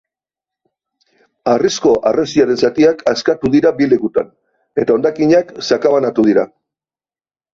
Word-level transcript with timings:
Harrizko 1.51 1.91
harresiaren 2.11 2.57
zatiak 2.67 3.03
askatu 3.11 3.51
dira 3.55 3.73
bi 3.81 3.87
lekutan, 3.91 4.33
eta 4.85 4.97
hondakinak 4.97 5.51
sakabanatu 5.69 6.27
dira. 6.31 6.47